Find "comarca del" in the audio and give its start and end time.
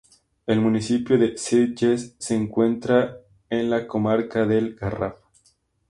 3.85-4.73